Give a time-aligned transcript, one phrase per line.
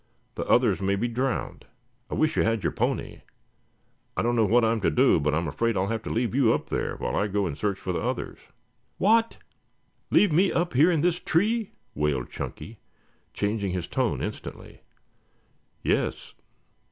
[0.33, 1.67] "The others may be drowned.
[2.09, 3.21] I wish you had your pony.
[4.17, 6.33] I don't know what I am to do, but I'm afraid I'll have to leave
[6.33, 8.39] you up there while I go and search for the others."
[8.97, 9.37] "What?
[10.09, 12.79] Leave me up here in this tree?" wailed Chunky,
[13.35, 14.81] changing his tone instantly.
[15.83, 16.33] "Yes."